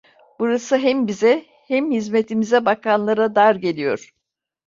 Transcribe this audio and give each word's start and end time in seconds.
Burası 0.39 0.77
hem 0.77 1.07
bize; 1.07 1.45
hem 1.67 1.91
hizmetimize 1.91 2.65
bakanlara 2.65 3.35
dar 3.35 3.55
geliyor. 3.55 4.13